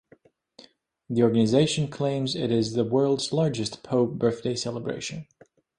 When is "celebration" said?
4.55-5.27